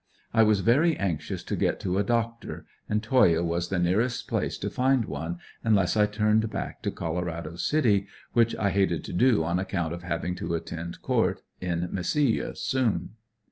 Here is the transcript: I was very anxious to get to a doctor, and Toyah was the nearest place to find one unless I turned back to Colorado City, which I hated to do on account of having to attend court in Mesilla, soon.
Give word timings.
I 0.33 0.41
was 0.41 0.61
very 0.61 0.97
anxious 0.97 1.43
to 1.43 1.55
get 1.55 1.79
to 1.81 1.99
a 1.99 2.03
doctor, 2.03 2.65
and 2.89 3.03
Toyah 3.03 3.43
was 3.43 3.69
the 3.69 3.77
nearest 3.77 4.27
place 4.27 4.57
to 4.57 4.69
find 4.71 5.05
one 5.05 5.37
unless 5.63 5.95
I 5.95 6.07
turned 6.07 6.49
back 6.49 6.81
to 6.81 6.89
Colorado 6.89 7.55
City, 7.55 8.07
which 8.33 8.55
I 8.55 8.71
hated 8.71 9.03
to 9.03 9.13
do 9.13 9.43
on 9.43 9.59
account 9.59 9.93
of 9.93 10.01
having 10.01 10.33
to 10.37 10.55
attend 10.55 11.03
court 11.03 11.43
in 11.59 11.87
Mesilla, 11.91 12.55
soon. 12.57 13.11